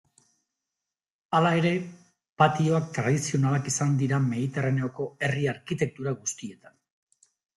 Hala 1.39 1.49
ere, 1.57 1.73
patioak 2.43 2.87
tradizionalak 2.95 3.69
izan 3.73 3.93
dira 4.01 4.19
Mediterraneoko 4.31 5.07
herri 5.27 5.47
arkitektura 5.55 6.17
guztietan. 6.25 6.75